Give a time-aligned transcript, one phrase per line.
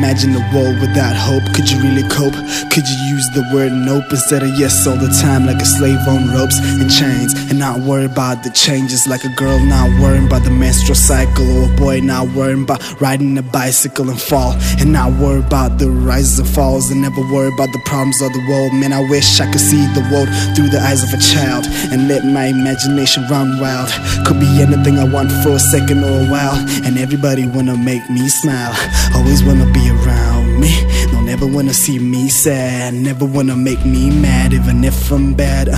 [0.00, 1.44] imagine a world without hope?
[1.52, 2.32] Could you really cope?
[2.72, 6.00] Could you use the word nope instead of yes all the time, like a slave
[6.08, 10.26] on ropes and chains, and not worry about the changes, like a girl not worrying
[10.26, 14.56] about the menstrual cycle, or a boy not worrying about riding a bicycle and fall,
[14.80, 18.32] and not worry about the rises and falls, and never worry about the problems of
[18.32, 18.72] the world.
[18.72, 22.08] Man, I wish I could see the world through the eyes of a child and
[22.08, 23.92] let my imagination run wild.
[24.24, 26.56] Could be anything I want for a second or a while,
[26.88, 28.72] and everybody wanna make me smile.
[29.14, 29.99] Always wanna be around
[30.60, 30.70] me.
[31.12, 32.94] No, never wanna see me sad.
[32.94, 35.68] Never wanna make me mad, even if I'm bad.
[35.68, 35.76] Uh,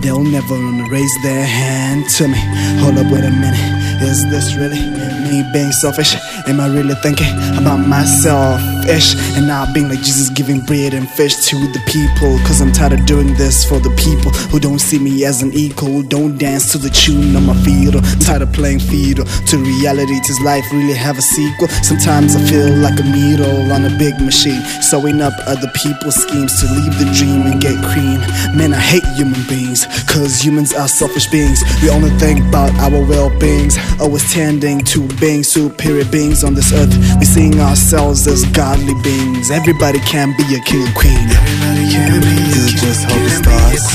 [0.00, 2.40] they'll never wanna raise their hand to me.
[2.80, 3.82] Hold up, wait a minute.
[4.02, 4.80] Is this really
[5.28, 6.16] me being selfish?
[6.48, 8.60] Am I really thinking about myself?
[8.88, 12.38] Ish, and not being like Jesus giving bread and fish to the people.
[12.46, 15.52] Cause I'm tired of doing this for the people who don't see me as an
[15.52, 17.52] equal, don't dance to the tune of my.
[17.82, 20.18] Or tired of playing fiddle to reality.
[20.26, 21.68] Does life really have a sequel?
[21.82, 26.60] Sometimes I feel like a needle on a big machine, sewing up other people's schemes
[26.60, 28.20] to leave the dream and get cream.
[28.56, 31.62] Man, I hate human beings, cause humans are selfish beings.
[31.82, 36.72] We only think about our well beings, always tending to being superior beings on this
[36.72, 36.92] earth.
[37.18, 38.44] We seeing ourselves as
[38.80, 39.50] beings.
[39.50, 41.28] Everybody can be a king or queen.
[41.30, 43.86] Everybody can be a king, just hope it starts.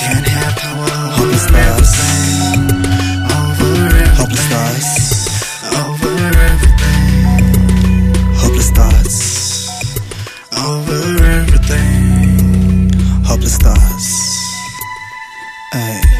[0.00, 1.94] Can't have power Hope it starts.
[3.30, 4.88] over everything, Hopeless stars,
[5.74, 6.14] over
[6.50, 7.22] everything,
[8.34, 9.16] hopeless stars,
[10.58, 12.90] over everything.
[13.24, 14.06] hopeless stars.
[15.72, 16.00] Ay.
[16.02, 16.13] Just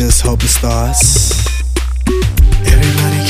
[0.00, 1.30] just hope it starts.
[2.06, 3.29] queen,